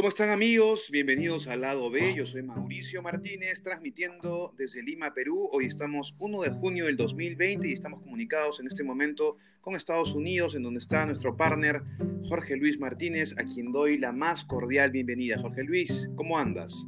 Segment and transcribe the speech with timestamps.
[0.00, 0.88] ¿Cómo están amigos?
[0.90, 2.14] Bienvenidos al lado B.
[2.14, 5.50] Yo soy Mauricio Martínez, transmitiendo desde Lima, Perú.
[5.52, 10.14] Hoy estamos 1 de junio del 2020 y estamos comunicados en este momento con Estados
[10.14, 11.82] Unidos, en donde está nuestro partner
[12.26, 15.36] Jorge Luis Martínez, a quien doy la más cordial bienvenida.
[15.38, 16.86] Jorge Luis, ¿cómo andas?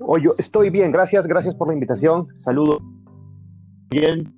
[0.00, 2.26] Oye, estoy bien, gracias, gracias por la invitación.
[2.34, 2.82] Saludos.
[3.88, 4.34] Bien,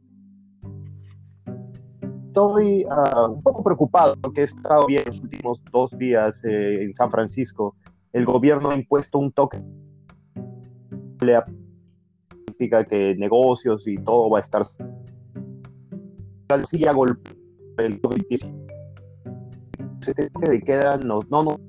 [2.34, 6.92] estoy uh, un poco preocupado porque he estado bien los últimos dos días eh, en
[6.92, 7.76] San Francisco.
[8.12, 9.62] El gobierno ha impuesto un toque
[12.46, 14.78] significa que negocios y todo va a estar sí
[16.94, 17.30] golpe
[17.78, 18.00] el
[20.00, 21.60] se te queda no, no, no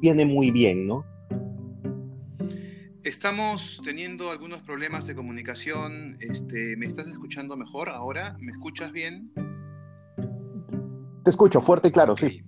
[0.00, 1.04] viene muy bien, ¿no?
[3.02, 6.16] Estamos teniendo algunos problemas de comunicación.
[6.20, 8.36] Este, ¿Me estás escuchando mejor ahora?
[8.38, 9.32] ¿Me escuchas bien?
[11.24, 12.42] Te escucho fuerte y claro, sí.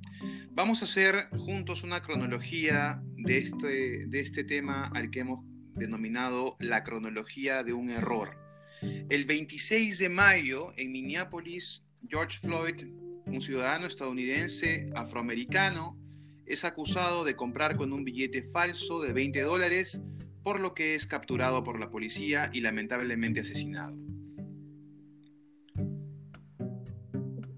[0.50, 5.40] Vamos a hacer juntos una cronología de este, de este tema al que hemos
[5.74, 8.36] denominado la cronología de un error.
[8.82, 12.86] El 26 de mayo, en Minneapolis, George Floyd,
[13.24, 15.98] un ciudadano estadounidense afroamericano,
[16.44, 20.02] es acusado de comprar con un billete falso de 20 dólares,
[20.42, 23.96] por lo que es capturado por la policía y lamentablemente asesinado.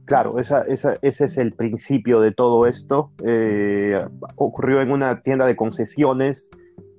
[0.09, 3.11] Claro, esa, ese es el principio de todo esto.
[3.27, 4.03] Eh,
[4.39, 6.51] ocurrió en una tienda de concesiones,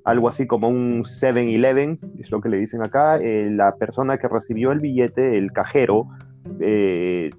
[0.06, 3.18] algo así como un 7-Eleven, es lo que le dicen acá.
[3.18, 6.08] Eh, la persona que recibió el billete, el cajero,
[6.60, 7.32] eh,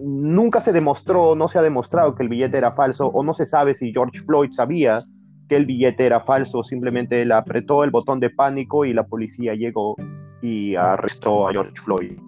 [0.00, 3.44] nunca se demostró, no se ha demostrado que el billete era falso, o no se
[3.44, 5.02] sabe si George Floyd sabía
[5.50, 9.54] que el billete era falso, simplemente él apretó el botón de pánico y la policía
[9.54, 9.96] llegó
[10.40, 12.18] y arrestó a George Floyd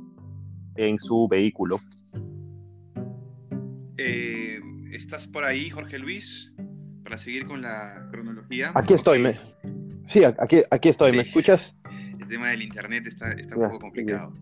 [0.76, 1.78] en su vehículo.
[4.04, 6.50] Eh, ¿Estás por ahí, Jorge Luis?
[7.04, 8.72] Para seguir con la cronología.
[8.74, 9.38] Aquí estoy, me...
[10.08, 11.76] sí, aquí, aquí estoy, ¿me escuchas?
[12.20, 14.32] El tema del internet está, está un poco complicado,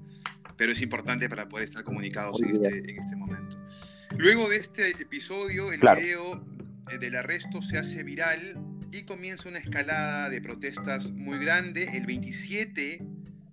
[0.57, 3.59] pero es importante para poder estar comunicados en este, en este, momento.
[4.17, 6.43] Luego de este episodio, el video
[6.91, 8.57] eh, del arresto se hace viral
[8.93, 11.85] y comienza una escalada de protestas muy grande.
[11.93, 13.05] El 27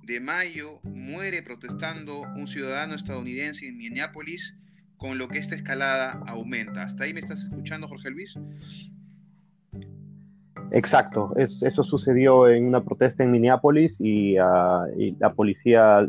[0.03, 4.55] de mayo muere protestando un ciudadano estadounidense en Minneapolis
[4.97, 6.83] con lo que esta escalada aumenta.
[6.83, 8.33] ¿Hasta ahí me estás escuchando, Jorge Luis?
[10.71, 14.85] Exacto, eso sucedió en una protesta en Minneapolis y, ah,
[15.19, 16.05] la policía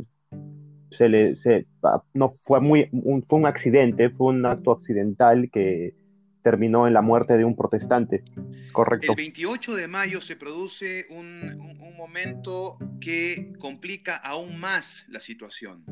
[0.90, 1.36] se le
[1.84, 5.94] ah, no fue muy un, fue un accidente, fue un acto accidental que
[6.42, 8.24] terminó en la muerte de un protestante.
[8.72, 9.12] Correcto.
[9.12, 15.84] El 28 de mayo se produce un, un momento que complica aún más la situación.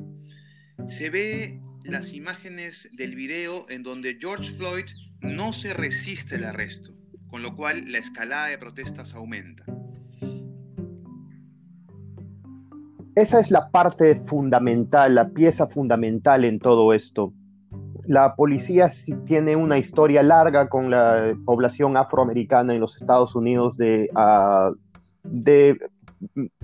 [0.87, 4.87] Se ve las imágenes del video en donde George Floyd
[5.23, 6.93] no se resiste el arresto,
[7.29, 9.65] con lo cual la escalada de protestas aumenta.
[13.15, 17.33] Esa es la parte fundamental, la pieza fundamental en todo esto.
[18.07, 18.91] La policía
[19.27, 24.71] tiene una historia larga con la población afroamericana en los Estados Unidos de, ah,
[25.25, 25.79] de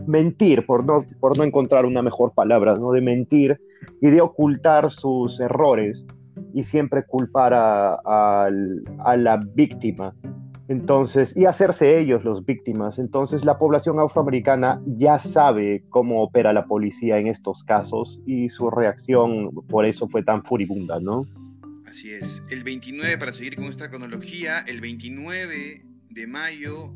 [0.06, 2.92] mentir, por no, por no encontrar una mejor palabra, ¿no?
[2.92, 3.60] de mentir
[4.00, 6.04] y de ocultar sus errores
[6.54, 10.14] y siempre culpar a, la víctima.
[10.68, 12.98] Entonces, y hacerse ellos los víctimas.
[12.98, 18.70] Entonces, la población afroamericana ya sabe cómo opera la policía en estos casos y su
[18.70, 21.22] reacción por eso fue tan furibunda, ¿no?
[21.86, 22.42] Así es.
[22.48, 26.90] El 29, para seguir con esta cronología, el 29 de mayo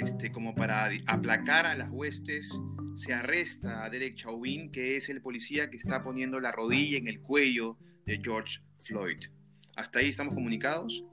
[0.00, 2.58] este, como para aplacar a las huestes,
[2.94, 7.08] se arresta a Derek Chauvin, que es el policía que está poniendo la rodilla en
[7.08, 9.18] el cuello de George Floyd.
[9.76, 11.04] ¿Hasta ahí estamos comunicados?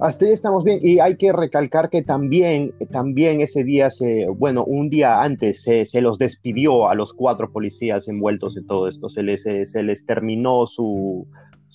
[0.00, 4.64] Hasta ahí estamos bien y hay que recalcar que también, también ese día, se, bueno,
[4.64, 9.08] un día antes se, se los despidió a los cuatro policías envueltos en todo esto,
[9.08, 11.26] se les, se les terminó su,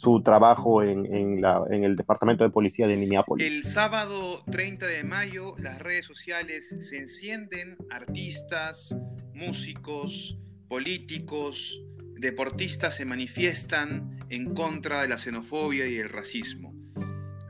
[0.03, 3.47] su trabajo en, en, el Departamento de Policía de Minneapolis.
[3.47, 8.93] El sábado 30 de mayo las redes sociales se encienden, artistas,
[9.33, 11.81] músicos, políticos,
[12.19, 16.73] deportistas se manifiestan en contra de la xenofobia y el racismo.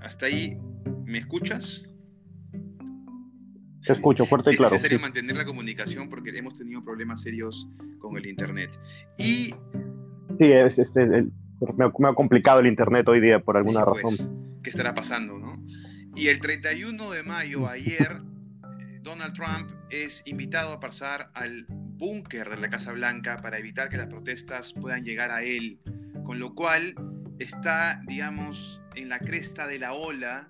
[0.04, 0.56] Hasta ahí,
[1.06, 1.90] ¿me escuchas?
[3.84, 4.68] Te escucho fuerte y claro.
[4.68, 7.68] Es necesario mantener la comunicación porque hemos tenido problemas serios
[7.98, 8.80] con el Internet.
[9.18, 9.56] Y...
[10.40, 11.28] Sí, es, este,
[11.76, 14.60] me, ha complicado el internet hoy día por alguna pues, razón.
[14.64, 15.64] ¿Qué estará pasando, no?
[16.16, 18.22] Y el 31 de mayo, ayer,
[18.80, 23.90] eh, Donald Trump es invitado a pasar al búnker de la Casa Blanca para evitar
[23.90, 25.80] que las protestas puedan llegar a él,
[26.24, 26.96] con lo cual
[27.40, 30.50] está, digamos, en la cresta de la ola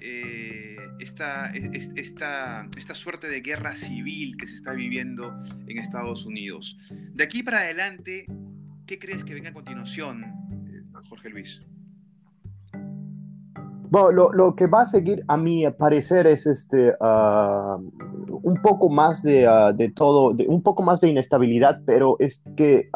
[0.00, 5.34] eh, esta, esta, esta suerte de guerra civil que se está viviendo
[5.66, 6.78] en Estados Unidos.
[7.12, 8.26] De aquí para adelante,
[8.86, 11.60] ¿qué crees que venga a continuación, eh, Jorge Luis?
[13.90, 17.78] Lo, que va a seguir, a mi parecer, es este, ah,
[18.42, 22.88] un poco más de, ah, de todo, un poco más de inestabilidad, pero es que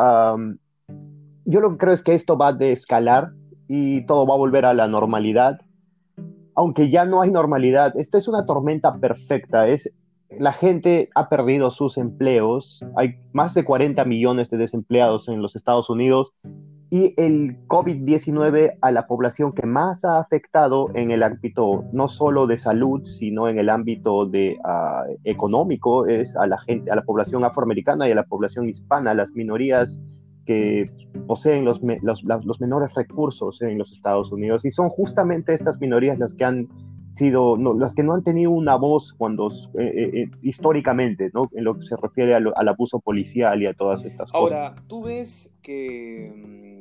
[1.44, 3.31] yo lo que creo es que esto va a escalar
[3.69, 5.61] y todo va a volver a la normalidad.
[6.56, 9.69] Aunque ya no hay normalidad, esta es una tormenta perfecta.
[9.69, 9.93] Es,
[10.30, 12.80] la gente ha perdido sus empleos.
[12.96, 16.32] Hay más de 40 millones de desempleados en los Estados Unidos
[16.90, 22.46] y el COVID-19 a la población que más ha afectado en el ámbito no solo
[22.46, 27.02] de salud, sino en el ámbito de, ah, económico, es a la gente, a la
[27.02, 30.00] población afroamericana y a la población hispana, las minorías
[30.46, 30.86] que
[31.26, 34.64] poseen los, los, menores recursos en los Estados Unidos.
[34.64, 36.69] Y son justamente estas minorías las que han
[37.18, 41.50] sido, las que no han tenido una voz cuando eh, eh, eh, históricamente, ¿no?
[41.52, 44.34] En lo que se refiere al, abuso policial y a todas estas cosas.
[44.34, 46.78] Ahora, tú ves que mm,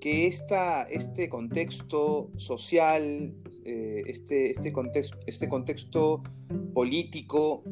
[0.00, 3.34] que esta, este contexto social,
[3.64, 6.22] eh, este, este, contexto, este contexto
[6.74, 7.64] político,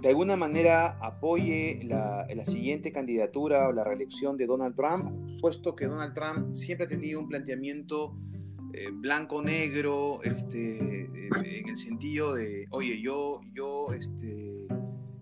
[0.00, 5.74] de alguna manera apoye la, la, siguiente candidatura o la reelección de Donald Trump, puesto
[5.74, 8.16] que Donald Trump siempre ha tenido un planteamiento
[8.80, 14.68] eh, blanco-negro, este, eh, en el sentido de, oye, yo, yo este,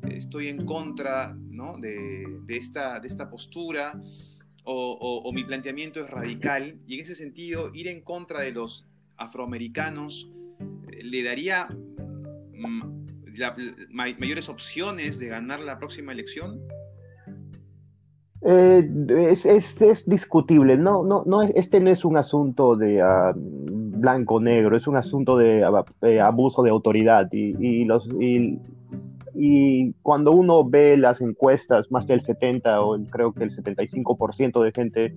[0.08, 1.72] estoy en contra ¿no?
[1.78, 3.98] de, de, esta, de esta postura
[4.64, 8.86] o, mi planteamiento es radical y en ese sentido ir en contra de los
[9.16, 10.28] afroamericanos
[10.92, 13.06] eh, le daría mm,
[13.90, 16.60] mayores opciones de ganar la próxima elección?
[18.42, 18.88] Eh,
[19.32, 24.96] es, discutible, no, no, no, este no es un asunto de ah, blanco-negro, es un
[24.96, 25.84] asunto de, ah,
[26.26, 28.08] abuso de autoridad y, los,
[29.34, 34.72] y cuando uno ve las encuestas, más del 70 o creo que el 75% de
[34.72, 35.16] gente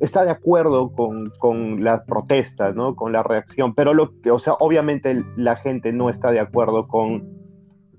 [0.00, 2.94] está de acuerdo con, con las protestas, ¿no?
[2.96, 6.88] Con la reacción, pero lo que, o sea, obviamente la gente no está de acuerdo
[6.88, 7.38] con,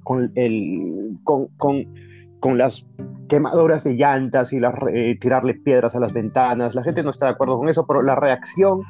[0.04, 1.86] con, el, con, con,
[2.40, 2.86] con las
[3.28, 6.76] quemaduras de llantas y las, eh, tirarle piedras a las ventanas.
[6.76, 8.82] La gente no está de acuerdo con eso, pero la reacción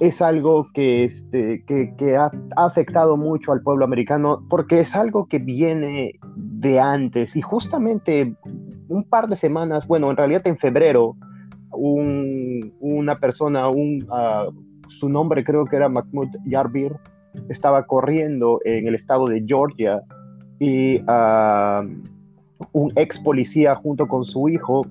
[0.00, 5.38] es algo que, este, que, ha, afectado mucho al pueblo americano porque es algo que
[5.38, 8.34] viene de antes y justamente
[8.88, 11.16] un par de semanas, bueno, en realidad en febrero,
[11.72, 13.64] una persona,
[14.10, 14.48] ah,
[14.88, 16.96] su nombre creo que era Mahmoud Yarbir,
[17.48, 20.02] estaba corriendo en el estado de Georgia
[20.58, 21.84] y ah,
[22.72, 24.86] un ex policía junto con su hijo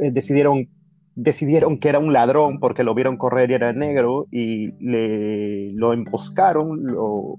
[0.00, 0.68] eh, decidieron
[1.14, 5.92] decidieron que era un ladrón porque lo vieron correr y era negro y le, lo
[5.92, 7.36] emboscaron, lo,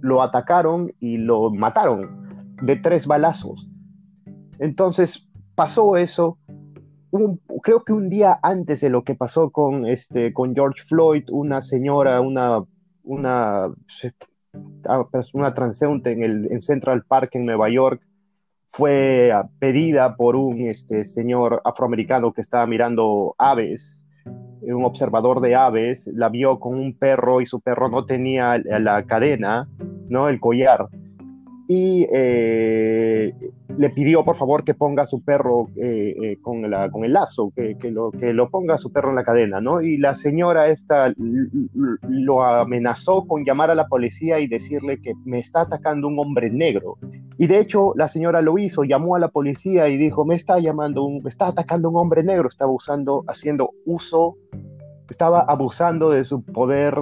[0.00, 3.70] lo, atacaron y lo mataron de tres balazos.
[4.58, 6.38] Entonces pasó eso,
[7.62, 11.62] creo que un día antes de lo que pasó con, este, con George Floyd, una
[11.62, 12.62] señora, una,
[13.02, 13.68] una,
[15.32, 18.02] una transeúnte en el en Central Park en Nueva York,
[18.72, 24.04] fue pedida por un este, señor afroamericano que estaba mirando aves,
[24.62, 29.04] un observador de aves, la vio con un perro y su perro no tenía la
[29.04, 29.68] cadena,
[30.08, 30.28] ¿no?
[30.28, 30.88] el collar
[31.72, 33.32] y eh,
[33.78, 37.12] le pidió por favor que ponga a su perro eh, eh, con, la, con el
[37.12, 39.80] lazo, que, que, lo, que lo ponga a su perro en la cadena, ¿no?
[39.80, 41.14] Y la señora esta
[42.08, 46.50] lo amenazó con llamar a la policía y decirle que me está atacando un hombre
[46.50, 46.96] negro.
[47.38, 50.58] Y de hecho la señora lo hizo, llamó a la policía y dijo, me está
[50.58, 54.34] llamando, un, me está atacando un hombre negro, estaba usando, haciendo uso,
[55.08, 56.96] estaba abusando de su poder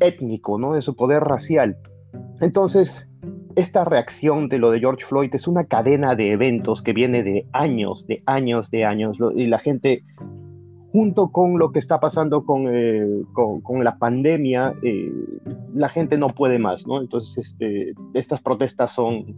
[0.00, 0.72] étnico, ¿no?
[0.72, 1.76] De su poder racial.
[2.40, 3.06] Entonces,
[3.56, 7.46] esta reacción de lo de George Floyd es una cadena de eventos que viene de
[7.52, 10.04] años, de años, de años, y la gente,
[10.92, 15.10] junto con lo que está pasando con, eh, con, la pandemia, eh,
[15.74, 17.00] la gente no puede más, ¿no?
[17.00, 19.34] Entonces, este, estas protestas son,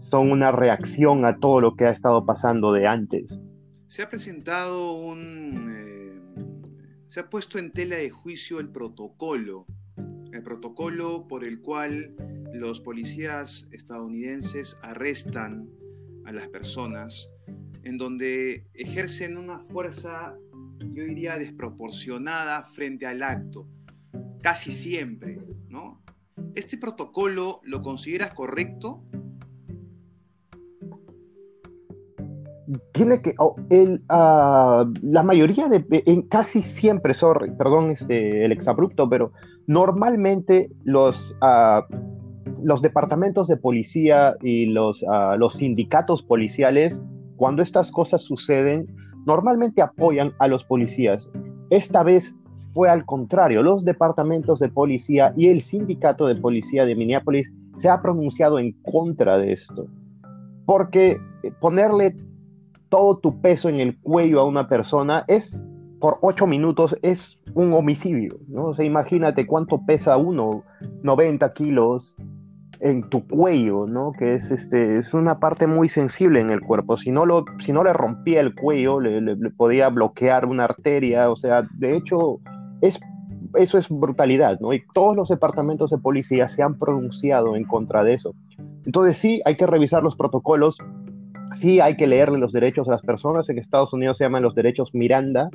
[0.00, 3.38] son una reacción a todo lo que ha estado pasando de antes.
[3.86, 5.68] Se ha presentado un...
[5.70, 6.46] Eh,
[7.06, 9.66] se ha puesto en tela de juicio el protocolo
[10.32, 12.14] el protocolo por el cual
[12.52, 15.68] los policías estadounidenses arrestan
[16.24, 17.30] a las personas,
[17.82, 20.36] en donde ejercen una fuerza,
[20.80, 23.66] yo diría, desproporcionada frente al acto,
[24.42, 25.38] casi siempre,
[25.68, 26.02] ¿no?
[26.54, 29.04] ¿Este protocolo lo consideras correcto?
[32.92, 33.56] tiene que, oh,
[34.08, 39.32] ah, la mayoría de, en casi siempre, sorry, perdón este, el exabrupto, pero
[39.66, 41.82] normalmente los, uh,
[42.62, 47.02] los departamentos de policía y los, uh, los sindicatos policiales,
[47.36, 48.86] cuando estas cosas suceden,
[49.26, 51.30] normalmente apoyan a los policías.
[51.70, 52.34] Esta vez
[52.72, 57.88] fue al contrario, los departamentos de policía y el sindicato de policía de Minneapolis se
[57.88, 59.86] ha pronunciado en contra de esto,
[60.66, 61.18] porque
[61.60, 62.16] ponerle
[62.88, 65.58] todo tu peso en el cuello a una persona es
[66.00, 68.66] por ocho minutos es un homicidio, ¿no?
[68.66, 70.64] O sea, imagínate cuánto pesa uno,
[71.02, 72.16] 90 kilos
[72.80, 74.12] en tu cuello, ¿no?
[74.12, 76.96] Que es, este, es una parte muy sensible en el cuerpo.
[76.96, 81.36] Si no, lo, si no le rompía el cuello, le, podía bloquear una arteria, o
[81.36, 82.38] sea, de hecho,
[82.80, 82.98] es,
[83.54, 84.72] eso es brutalidad, ¿no?
[84.72, 88.34] Y todos los departamentos de policía se han pronunciado en contra de eso.
[88.86, 90.78] Entonces sí, hay que revisar los protocolos,
[91.52, 93.48] sí hay que leerle los derechos a las personas.
[93.50, 95.50] En Estados Unidos se llaman los derechos Miranda,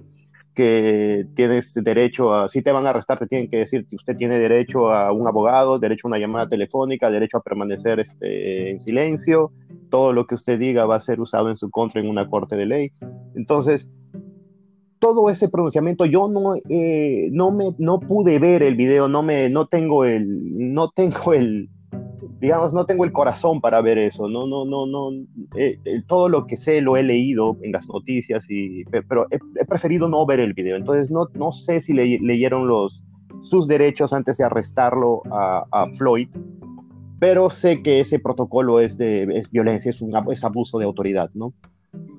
[0.56, 4.18] que tienes derecho a, si te van a arrestar, te tienen que decir que usted
[4.18, 8.82] tiene derecho a un abogado, derecho a una llamada telefónica, derecho a permanecer este, en
[8.82, 9.52] silencio,
[9.90, 12.56] todo lo que usted diga va a ser usado en su contra en una corte
[12.56, 12.92] de ley.
[13.36, 13.88] Entonces,
[15.00, 19.50] todo ese pronunciamiento, yo no, eh, no, me, no pude ver el video, no, me,
[19.50, 21.70] no tengo el, no tengo el,
[22.40, 25.12] digamos, no tengo el corazón para ver eso, no, no, no, no,
[25.56, 29.66] eh, eh, todo lo que sé lo he leído en las noticias, y, pero he,
[29.66, 33.04] preferido no ver el video, entonces no, no sé si leyeron los,
[33.42, 36.30] sus derechos antes de arrestarlo a, Floyd,
[37.20, 41.30] pero sé que ese protocolo es de es violencia, es, un, es abuso de autoridad,
[41.34, 41.54] ¿no?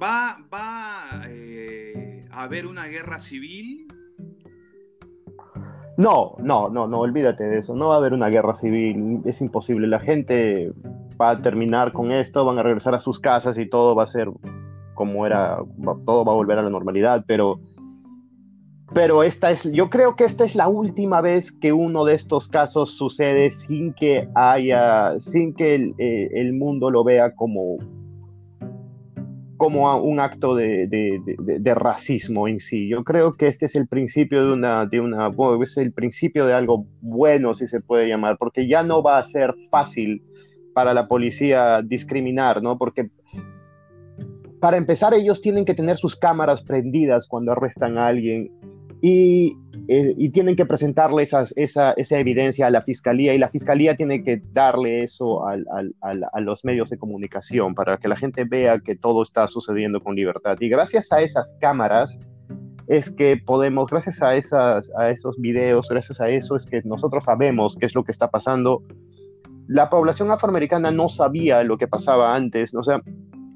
[0.03, 3.87] Va, va eh, a haber una guerra civil
[5.97, 7.75] no, no, no, no, olvídate de eso.
[7.75, 9.87] No va a haber una guerra civil, es imposible.
[9.87, 10.73] La gente
[11.21, 14.07] va a terminar con esto, van a regresar a sus casas y todo va a
[14.07, 14.31] ser
[14.95, 15.59] como era,
[16.05, 17.61] todo va a volver a la normalidad, pero,
[18.93, 22.49] pero esta es, yo creo que esta es la última vez que uno de estos
[22.49, 27.76] casos sucede sin que haya, sin que el, eh, el mundo lo vea como
[29.57, 32.89] como un acto de, de, racismo en sí.
[32.89, 35.31] Yo creo que este es el principio de una, de una,
[35.63, 39.25] es el principio de algo bueno, si se puede llamar, porque ya no va a
[39.25, 40.23] ser fácil
[40.75, 42.77] para la policía discriminar, ¿no?
[42.77, 43.11] Porque
[44.61, 48.51] para empezar ellos tienen que tener sus cámaras prendidas cuando arrestan a alguien
[49.03, 49.57] y,
[49.88, 54.43] eh, y tienen que presentarle esa, evidencia a la fiscalía y la fiscalía tiene que
[54.53, 59.47] darle eso a los medios de comunicación para que la gente vea que todo está
[59.49, 60.57] sucediendo con libertad.
[60.61, 62.19] Y gracias a esas cámaras
[62.88, 67.25] es que podemos, gracias a, esas, a esos videos, gracias a eso es que nosotros
[67.25, 68.83] sabemos qué es lo que está pasando.
[69.67, 73.00] La población afroamericana no sabía lo que pasaba antes, o sea,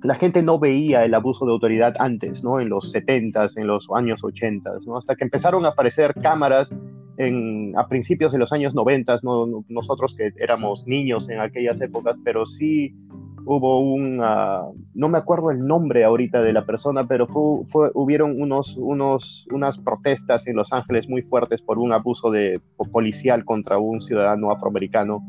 [0.03, 2.61] la gente no veía el abuso de autoridad antes, ¿no?
[2.61, 4.99] En los 70s, en los años 80, ¿no?
[4.99, 6.71] Hasta que empezaron a aparecer cámaras
[7.17, 9.65] en, a principios de los años 90, ¿no?
[9.69, 12.95] nosotros que éramos niños en aquellas épocas, pero sí
[13.45, 17.91] hubo un, uh, no me acuerdo el nombre ahorita de la persona, pero fue, fue,
[17.95, 22.61] hubieron unos, unos, unas protestas en Los Ángeles muy fuertes por un abuso de,
[22.93, 25.23] policial contra un ciudadano afroamericano.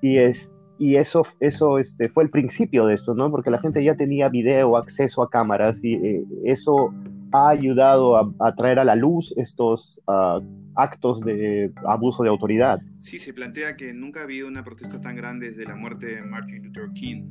[0.00, 0.53] Y, es,
[0.84, 3.30] y eso, eso este, fue el principio de esto, ¿no?
[3.30, 6.92] Porque la gente ya tenía video, acceso a cámaras y eh, eso
[7.32, 12.80] ha ayudado a, traer a la luz estos uh, actos de abuso de autoridad.
[13.00, 16.20] Sí, se plantea que nunca ha habido una protesta tan grande desde la muerte de
[16.20, 17.30] Martin Luther King.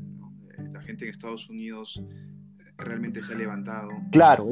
[0.58, 2.04] Eh, la gente en Estados Unidos
[2.80, 3.90] realmente se ha levantado.
[4.12, 4.50] Claro,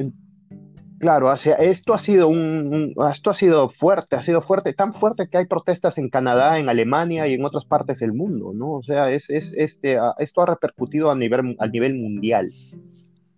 [1.02, 5.40] Claro, esto ha sido un, esto ha sido fuerte, ha sido fuerte, tan fuerte que
[5.40, 8.74] hay protestas en Canadá, en Alemania y en otras partes del mundo, ¿no?
[8.74, 12.54] O sea, es, es este, esto ha repercutido a nivel, a nivel mundial.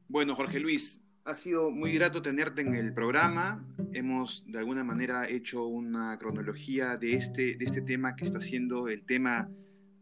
[0.10, 3.66] Bueno, Jorge Luis, ha sido muy grato tenerte en el programa.
[3.94, 8.90] Hemos de alguna manera hecho una cronología de este, de este tema que está siendo
[8.90, 9.50] el tema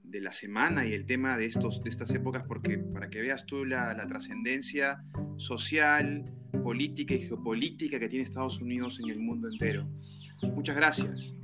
[0.01, 3.45] de la semana y el tema de, estos, de estas épocas, porque para que veas
[3.45, 5.03] tú la, la trascendencia
[5.37, 6.23] social,
[6.63, 9.87] política y geopolítica que tiene Estados Unidos en el mundo entero.
[10.55, 11.35] Muchas gracias.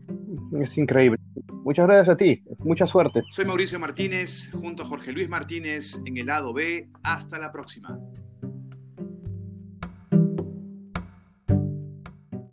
[0.62, 1.20] Es increíble.
[1.64, 2.44] Muchas gracias a ti.
[2.60, 3.24] Mucha suerte.
[3.30, 6.90] Soy Mauricio Martínez, junto a Jorge Luis Martínez en el lado B.
[7.04, 8.00] Hasta la próxima.